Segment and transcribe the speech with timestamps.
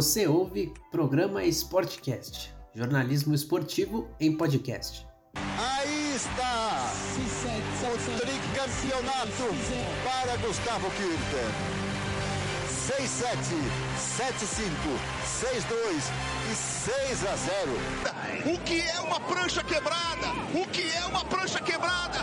[0.00, 5.06] Você ouve programa Sportcast, jornalismo esportivo em podcast.
[5.36, 6.90] Aí está
[7.84, 9.44] o tricampeonato
[10.02, 11.80] para Gustavo Kirten.
[12.80, 13.36] 6-7,
[14.16, 14.64] 7-5,
[15.68, 16.10] 6-2
[16.50, 18.54] e 6 a 0.
[18.54, 20.28] O que é uma prancha quebrada?
[20.54, 22.19] O que é uma prancha quebrada?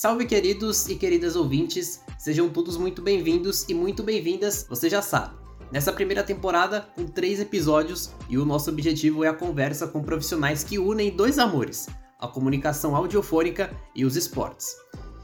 [0.00, 5.36] Salve, queridos e queridas ouvintes, sejam todos muito bem-vindos e muito bem-vindas, você já sabe.
[5.70, 10.64] Nessa primeira temporada, com três episódios, e o nosso objetivo é a conversa com profissionais
[10.64, 11.86] que unem dois amores:
[12.18, 14.74] a comunicação audiofônica e os esportes.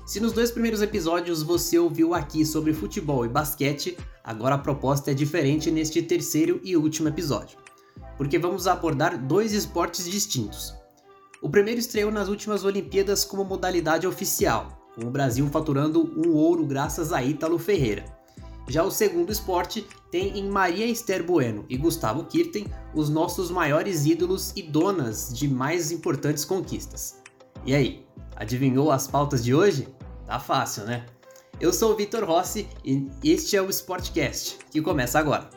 [0.05, 5.11] Se nos dois primeiros episódios você ouviu aqui sobre futebol e basquete, agora a proposta
[5.11, 7.56] é diferente neste terceiro e último episódio,
[8.19, 10.75] porque vamos abordar dois esportes distintos.
[11.47, 16.66] O primeiro estreou nas últimas Olimpíadas como modalidade oficial, com o Brasil faturando um ouro
[16.66, 18.05] graças a Ítalo Ferreira.
[18.66, 24.06] Já o segundo esporte tem em Maria Esther Bueno e Gustavo Kirten os nossos maiores
[24.06, 27.22] ídolos e donas de mais importantes conquistas.
[27.64, 29.86] E aí, adivinhou as pautas de hoje?
[30.27, 31.06] Tá fácil, né?
[31.60, 35.48] Eu sou o Vitor Rossi e este é o Sportcast, que começa agora.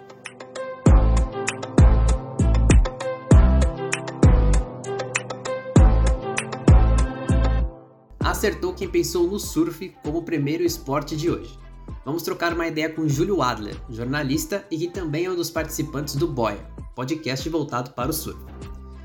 [8.39, 11.59] Acertou quem pensou no surf como primeiro esporte de hoje.
[12.05, 16.15] Vamos trocar uma ideia com Júlio Adler, jornalista e que também é um dos participantes
[16.15, 16.65] do Boia,
[16.95, 18.39] podcast voltado para o surf.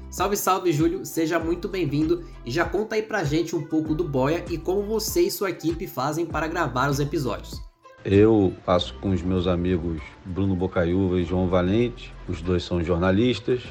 [0.09, 4.05] Salve, salve, Júlio, seja muito bem-vindo e já conta aí pra gente um pouco do
[4.05, 7.61] Boia e como você e sua equipe fazem para gravar os episódios.
[8.05, 13.65] Eu passo com os meus amigos Bruno Bocaiúva e João Valente, os dois são jornalistas.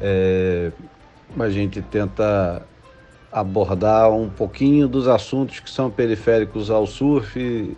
[0.00, 0.70] É,
[1.36, 2.64] a gente tenta
[3.34, 7.76] abordar um pouquinho dos assuntos que são periféricos ao surf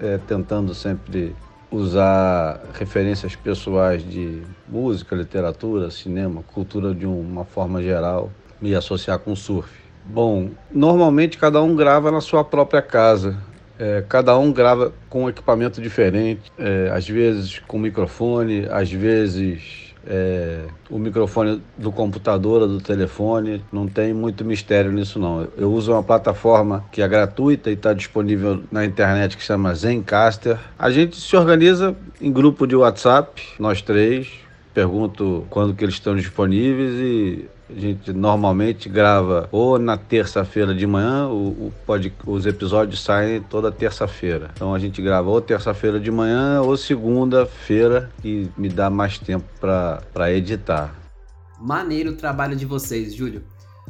[0.00, 1.36] é, tentando sempre
[1.70, 8.32] usar referências pessoais de música, literatura, cinema, cultura de uma forma geral,
[8.62, 9.70] me associar com surf.
[10.06, 13.36] Bom, normalmente cada um grava na sua própria casa.
[13.78, 19.87] É, cada um grava com um equipamento diferente, é, às vezes com microfone, às vezes
[20.08, 25.46] é, o microfone do computador ou do telefone, não tem muito mistério nisso não.
[25.56, 30.58] Eu uso uma plataforma que é gratuita e está disponível na internet que chama Zencaster.
[30.78, 34.28] A gente se organiza em grupo de WhatsApp, nós três,
[34.72, 40.86] pergunto quando que eles estão disponíveis e a gente normalmente grava ou na terça-feira de
[40.86, 44.50] manhã, o, o pode, os episódios saem toda terça-feira.
[44.54, 49.46] Então a gente grava ou terça-feira de manhã ou segunda-feira, que me dá mais tempo
[49.60, 50.94] para editar.
[51.60, 53.42] Maneiro o trabalho de vocês, Júlio.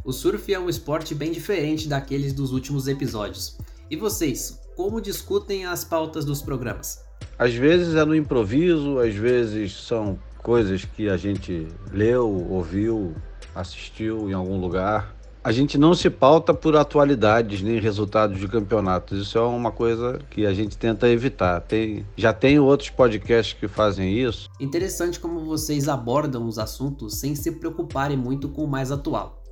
[0.05, 3.59] O surf é um esporte bem diferente daqueles dos últimos episódios.
[3.91, 7.05] E vocês, como discutem as pautas dos programas?
[7.39, 13.15] Às vezes é no improviso, às vezes são coisas que a gente leu, ouviu,
[13.61, 15.15] assistiu em algum lugar.
[15.43, 19.23] A gente não se pauta por atualidades nem resultados de campeonatos.
[19.23, 21.61] Isso é uma coisa que a gente tenta evitar.
[21.61, 24.51] Tem, já tem outros podcasts que fazem isso.
[24.61, 29.43] Interessante como vocês abordam os assuntos sem se preocuparem muito com o mais atual.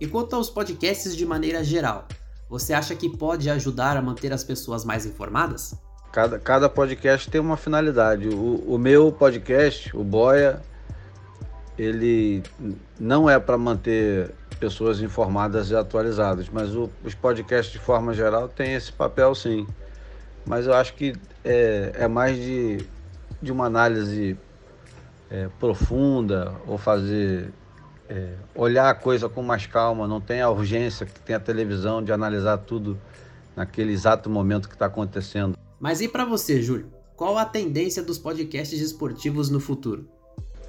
[0.00, 2.08] E quanto aos podcasts de maneira geral,
[2.48, 5.74] você acha que pode ajudar a manter as pessoas mais informadas?
[6.10, 8.28] Cada, cada podcast tem uma finalidade.
[8.28, 10.62] O, o meu podcast, o Boia,
[11.78, 12.42] ele
[12.98, 18.48] não é para manter pessoas informadas e atualizadas, mas o, os podcasts de forma geral
[18.48, 19.66] têm esse papel sim.
[20.46, 21.14] Mas eu acho que
[21.44, 22.86] é, é mais de,
[23.42, 24.38] de uma análise
[25.30, 27.52] é, profunda ou fazer
[28.08, 32.02] é, olhar a coisa com mais calma, não tem a urgência que tem a televisão
[32.02, 32.98] de analisar tudo
[33.56, 35.56] naquele exato momento que está acontecendo.
[35.80, 36.92] Mas e para você, Júlio?
[37.16, 40.08] Qual a tendência dos podcasts esportivos no futuro?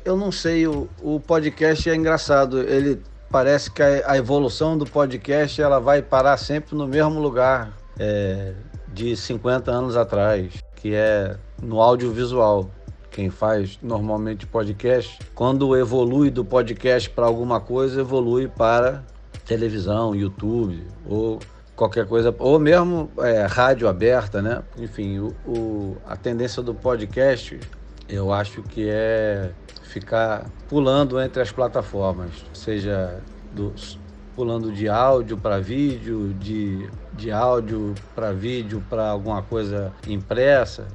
[0.05, 2.59] Eu não sei, o, o podcast é engraçado.
[2.61, 7.73] Ele parece que a, a, evolução do podcast ela vai parar sempre no mesmo lugar
[7.99, 8.53] é,
[8.93, 12.69] de 50 anos atrás, que é no audiovisual.
[13.09, 19.03] Quem faz normalmente podcast, quando evolui do podcast para alguma coisa, evolui para
[19.45, 21.39] televisão, YouTube ou
[21.75, 24.61] qualquer coisa, ou mesmo é, rádio aberta, né?
[24.77, 27.57] Enfim, o, o, a tendência do podcast
[28.07, 29.51] eu acho que é
[29.83, 33.21] ficar pulando entre as plataformas, seja
[33.53, 33.73] do,
[34.35, 40.87] pulando de áudio para vídeo, de, de áudio para vídeo para alguma coisa impressa.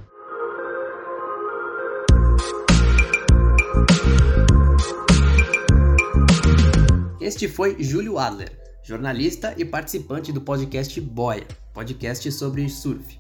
[7.20, 8.50] Este foi Júlio Adler,
[8.82, 13.19] jornalista e participante do podcast Boia, podcast sobre surf.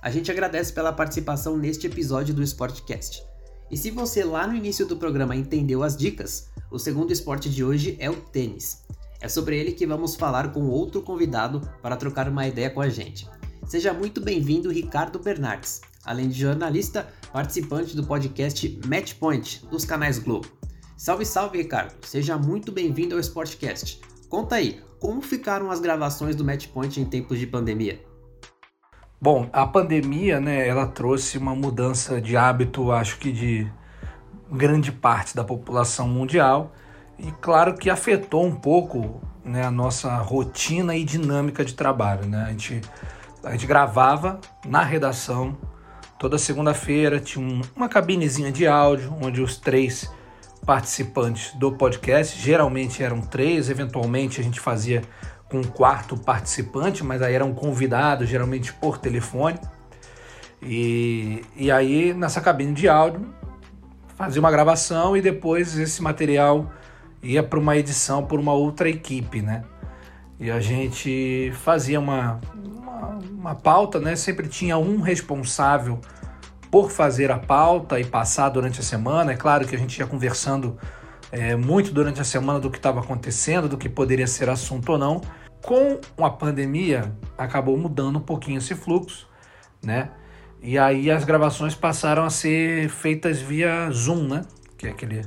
[0.00, 3.24] A gente agradece pela participação neste episódio do Sportcast.
[3.70, 7.64] E se você lá no início do programa entendeu as dicas, o segundo esporte de
[7.64, 8.84] hoje é o tênis.
[9.20, 12.88] É sobre ele que vamos falar com outro convidado para trocar uma ideia com a
[12.88, 13.28] gente.
[13.66, 20.46] Seja muito bem-vindo, Ricardo Bernardes, além de jornalista, participante do podcast Matchpoint dos canais Globo.
[20.96, 21.94] Salve, salve, Ricardo!
[22.06, 24.00] Seja muito bem-vindo ao Sportcast.
[24.28, 28.00] Conta aí, como ficaram as gravações do Matchpoint em tempos de pandemia?
[29.20, 33.66] Bom, a pandemia, né, ela trouxe uma mudança de hábito, acho que de
[34.48, 36.72] grande parte da população mundial,
[37.18, 42.26] e claro que afetou um pouco né, a nossa rotina e dinâmica de trabalho.
[42.26, 42.44] Né?
[42.44, 42.80] A, gente,
[43.42, 45.58] a gente gravava na redação
[46.16, 50.08] toda segunda-feira, tinha um, uma cabinezinha de áudio onde os três
[50.64, 55.02] participantes do podcast, geralmente eram três, eventualmente a gente fazia
[55.48, 59.58] com um quarto participante, mas aí era um convidado, geralmente por telefone.
[60.62, 63.34] E, e aí nessa cabine de áudio
[64.16, 66.70] fazia uma gravação e depois esse material
[67.22, 69.62] ia para uma edição por uma outra equipe, né?
[70.40, 74.14] E a gente fazia uma, uma, uma, pauta, né?
[74.14, 76.00] Sempre tinha um responsável
[76.70, 79.32] por fazer a pauta e passar durante a semana.
[79.32, 80.76] É claro que a gente ia conversando
[81.32, 84.98] é, muito durante a semana do que estava acontecendo, do que poderia ser assunto ou
[84.98, 85.20] não.
[85.62, 89.28] Com a pandemia, acabou mudando um pouquinho esse fluxo,
[89.82, 90.10] né?
[90.60, 94.44] E aí as gravações passaram a ser feitas via Zoom, né?
[94.76, 95.22] Que é aquele,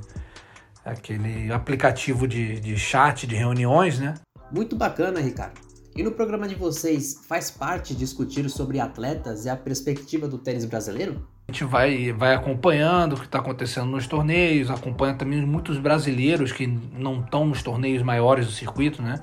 [0.83, 4.16] aquele aplicativo de, de chat, de reuniões, né?
[4.51, 5.60] Muito bacana, Ricardo.
[5.95, 10.63] E no programa de vocês, faz parte discutir sobre atletas e a perspectiva do tênis
[10.63, 11.28] brasileiro?
[11.50, 16.54] A gente vai, vai acompanhando o que está acontecendo nos torneios, acompanha também muitos brasileiros
[16.54, 19.19] que não estão nos torneios maiores do circuito, né?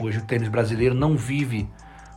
[0.00, 1.68] Hoje o tênis brasileiro não vive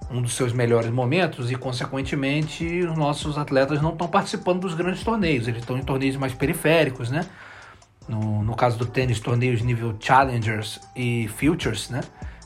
[0.10, 5.04] um dos seus melhores momentos e, consequentemente, os nossos atletas não estão participando dos grandes
[5.04, 7.26] torneios, eles estão em torneios mais periféricos, né?
[8.08, 12.02] No, no caso do tênis, torneios nível Challengers e Futures, né?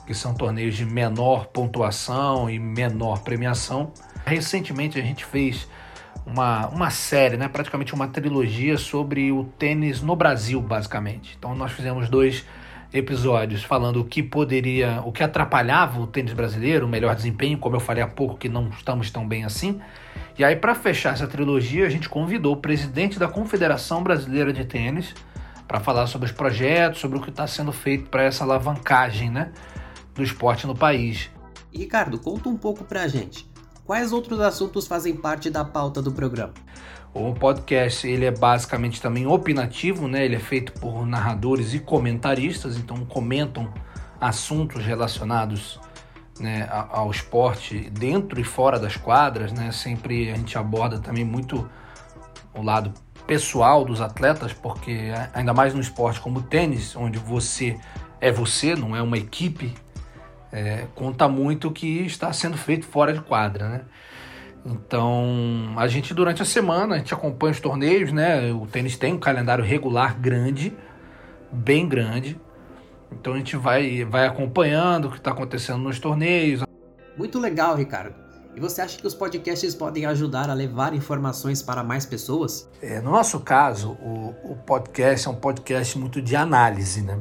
[0.07, 3.93] Que são torneios de menor pontuação e menor premiação.
[4.25, 5.67] Recentemente a gente fez
[6.25, 11.35] uma, uma série, né, praticamente uma trilogia sobre o tênis no Brasil, basicamente.
[11.37, 12.45] Então nós fizemos dois
[12.93, 17.75] episódios falando o que poderia, o que atrapalhava o tênis brasileiro, o melhor desempenho, como
[17.75, 19.79] eu falei há pouco que não estamos tão bem assim.
[20.38, 24.65] E aí para fechar essa trilogia, a gente convidou o presidente da Confederação Brasileira de
[24.65, 25.13] Tênis
[25.67, 29.51] para falar sobre os projetos, sobre o que está sendo feito para essa alavancagem, né,
[30.13, 31.29] do esporte no país.
[31.73, 33.49] Ricardo, conta um pouco para a gente.
[33.85, 36.53] Quais outros assuntos fazem parte da pauta do programa?
[37.13, 40.23] O podcast ele é basicamente também opinativo, né?
[40.23, 43.71] Ele é feito por narradores e comentaristas, então comentam
[44.19, 45.79] assuntos relacionados
[46.39, 49.71] né, ao esporte dentro e fora das quadras, né?
[49.71, 51.69] Sempre a gente aborda também muito
[52.53, 52.93] o lado
[53.27, 57.77] pessoal dos atletas, porque ainda mais no esporte como o tênis, onde você
[58.19, 59.73] é você, não é uma equipe,
[60.51, 63.81] é, conta muito o que está sendo feito fora de quadra, né?
[64.65, 68.51] Então, a gente durante a semana, a gente acompanha os torneios, né?
[68.51, 70.75] O tênis tem um calendário regular grande,
[71.51, 72.39] bem grande.
[73.12, 76.63] Então a gente vai, vai acompanhando o que está acontecendo nos torneios.
[77.17, 78.15] Muito legal, Ricardo.
[78.55, 82.69] E você acha que os podcasts podem ajudar a levar informações para mais pessoas?
[82.81, 87.17] É, no nosso caso, o, o podcast é um podcast muito de análise, né?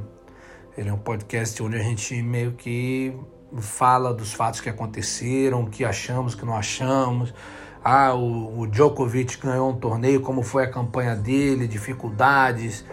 [0.77, 3.15] Ele é um podcast onde a gente meio que
[3.59, 7.35] fala dos fatos que aconteceram, o que achamos, o que não achamos.
[7.83, 12.85] Ah, o, o Djokovic ganhou um torneio, como foi a campanha dele, dificuldades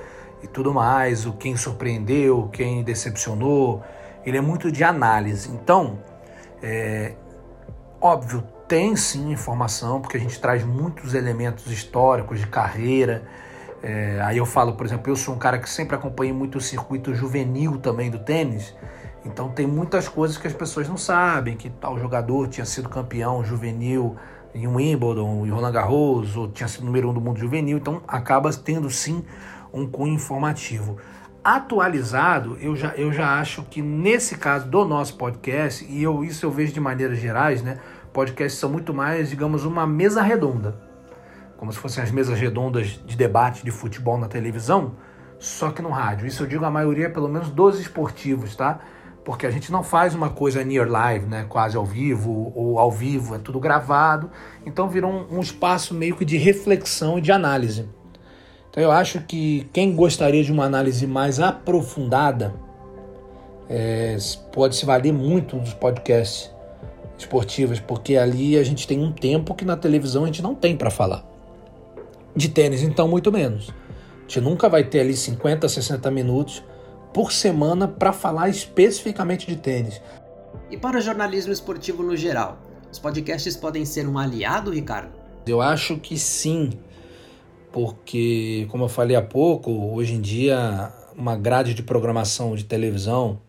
[0.41, 3.83] e tudo mais, o quem surpreendeu, quem decepcionou.
[4.25, 5.49] Ele é muito de análise.
[5.51, 5.99] Então,
[6.61, 7.13] é,
[7.99, 13.23] óbvio, tem sim informação, porque a gente traz muitos elementos históricos de carreira.
[13.81, 16.61] É, aí eu falo, por exemplo, eu sou um cara que sempre acompanhei muito o
[16.61, 18.73] circuito juvenil também do tênis.
[19.27, 23.43] Então tem muitas coisas que as pessoas não sabem, que tal jogador tinha sido campeão
[23.43, 24.15] juvenil
[24.53, 28.51] em Wimbledon, em Roland Garros, ou tinha sido número um do mundo juvenil, então acaba
[28.53, 29.23] tendo sim
[29.71, 30.97] um cunho informativo.
[31.43, 36.45] Atualizado, eu já, eu já acho que nesse caso do nosso podcast, e eu, isso
[36.45, 37.77] eu vejo de maneiras gerais, né?
[38.11, 40.79] Podcasts são muito mais, digamos, uma mesa redonda.
[41.55, 44.95] Como se fossem as mesas redondas de debate de futebol na televisão,
[45.39, 46.27] só que no rádio.
[46.27, 48.79] Isso eu digo a maioria, pelo menos, dos esportivos, tá?
[49.27, 52.89] Porque a gente não faz uma coisa near live, né, quase ao vivo ou ao
[52.89, 54.31] vivo, é tudo gravado,
[54.65, 57.89] então virou um, um espaço meio que de reflexão e de análise.
[58.69, 62.53] Então eu acho que quem gostaria de uma análise mais aprofundada,
[63.67, 64.15] é,
[64.53, 66.49] pode se valer muito dos podcasts
[67.17, 70.77] esportivos, porque ali a gente tem um tempo que na televisão a gente não tem
[70.77, 71.25] para falar.
[72.33, 73.73] De tênis, então, muito menos.
[74.19, 76.63] A gente nunca vai ter ali 50, 60 minutos
[77.13, 80.01] por semana para falar especificamente de tênis.
[80.69, 82.57] E para o jornalismo esportivo no geral,
[82.91, 85.11] os podcasts podem ser um aliado, Ricardo?
[85.45, 86.71] Eu acho que sim,
[87.71, 93.39] porque, como eu falei há pouco, hoje em dia, uma grade de programação de televisão,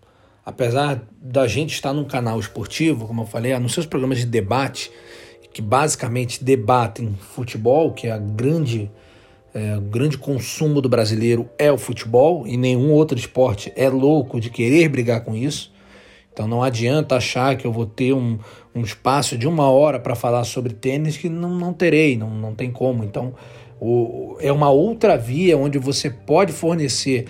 [0.45, 4.91] apesar da gente estar num canal esportivo, como eu falei, nos seus programas de debate,
[5.53, 8.91] que basicamente debatem futebol, que é a grande
[9.59, 14.41] é, o grande consumo do brasileiro é o futebol e nenhum outro esporte é louco
[14.41, 15.73] de querer brigar com isso.
[16.33, 18.39] Então não adianta achar que eu vou ter um,
[18.73, 22.55] um espaço de uma hora para falar sobre tênis que não, não terei, não, não
[22.55, 23.03] tem como.
[23.03, 23.35] Então
[23.81, 27.27] o, é uma outra via onde você pode fornecer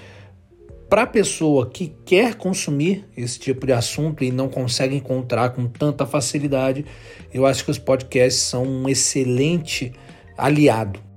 [0.88, 5.66] para a pessoa que quer consumir esse tipo de assunto e não consegue encontrar com
[5.66, 6.84] tanta facilidade,
[7.32, 9.92] eu acho que os podcasts são um excelente
[10.36, 11.07] aliado.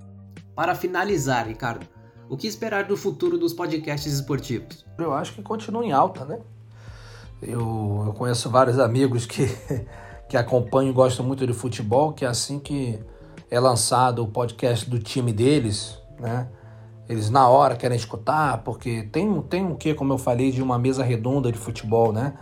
[0.62, 1.88] Para finalizar, Ricardo,
[2.30, 4.86] o que esperar do futuro dos podcasts esportivos?
[4.96, 6.38] Eu acho que continua em alta, né?
[7.42, 9.48] Eu, eu conheço vários amigos que,
[10.30, 13.00] que acompanham e gostam muito de futebol, que assim que
[13.50, 16.48] é lançado o podcast do time deles, né?
[17.10, 20.78] Eles na hora querem escutar, porque tem, tem um que, como eu falei, de uma
[20.78, 22.36] mesa redonda de futebol, né?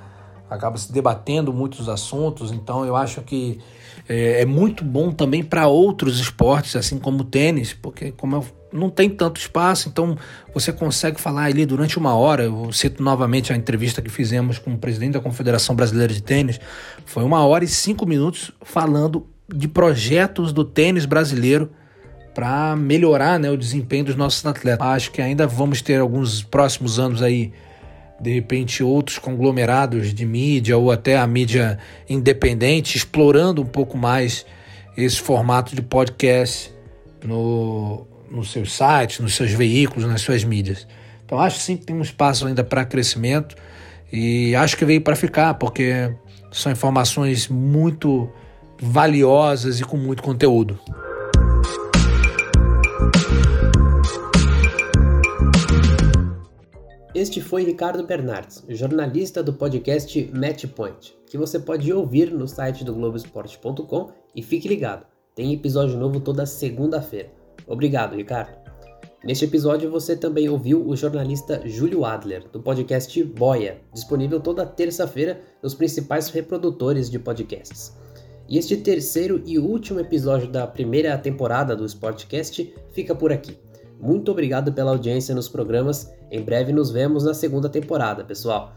[0.50, 3.60] Acaba se debatendo muitos assuntos, então eu acho que
[4.08, 8.46] é, é muito bom também para outros esportes, assim como o tênis, porque como eu,
[8.72, 10.18] não tem tanto espaço, então
[10.54, 12.44] você consegue falar ali durante uma hora.
[12.44, 16.60] Eu cito novamente a entrevista que fizemos com o presidente da Confederação Brasileira de Tênis.
[17.06, 21.72] Foi uma hora e cinco minutos falando de projetos do tênis brasileiro
[22.34, 24.86] para melhorar né, o desempenho dos nossos atletas.
[24.86, 27.52] Acho que ainda vamos ter alguns próximos anos aí
[28.20, 34.46] de repente outros conglomerados de mídia ou até a mídia independente explorando um pouco mais
[34.98, 36.74] esse formato de podcast
[37.24, 40.88] no, nos seus sites, nos seus veículos, nas suas mídias.
[41.26, 43.56] Então acho sim que tem um espaço ainda para crescimento
[44.12, 46.12] e acho que veio para ficar porque
[46.52, 48.30] são informações muito
[48.82, 50.80] valiosas e com muito conteúdo.
[57.20, 62.94] Este foi Ricardo Bernardes, jornalista do podcast Matchpoint, que você pode ouvir no site do
[62.94, 67.30] Globoesporte.com e fique ligado, tem episódio novo toda segunda-feira.
[67.68, 68.58] Obrigado, Ricardo.
[69.22, 75.42] Neste episódio você também ouviu o jornalista Júlio Adler, do podcast Boia, disponível toda terça-feira
[75.62, 77.98] nos principais reprodutores de podcasts.
[78.48, 83.58] E este terceiro e último episódio da primeira temporada do Sportcast fica por aqui.
[84.00, 86.12] Muito obrigado pela audiência nos programas.
[86.32, 88.74] Em breve nos vemos na segunda temporada, pessoal.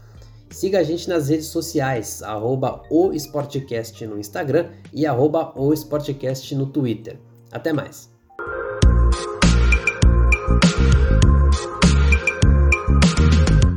[0.49, 6.53] Siga a gente nas redes sociais, arroba o Sportcast no Instagram e arroba o Sportcast
[6.53, 7.19] no Twitter.
[7.51, 8.11] Até mais!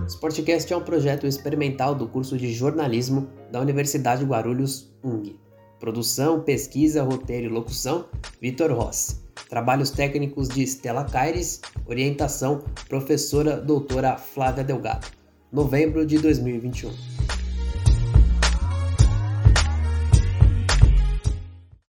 [0.08, 5.45] Sportcast é um projeto experimental do curso de jornalismo da Universidade Guarulhos UNG.
[5.78, 8.06] Produção, pesquisa, roteiro e locução,
[8.40, 9.16] Vitor Rossi.
[9.48, 15.06] Trabalhos técnicos de Stella Caires, orientação professora doutora Flávia Delgado.
[15.52, 16.90] Novembro de 2021.